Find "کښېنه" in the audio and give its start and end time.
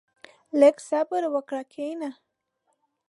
1.71-2.09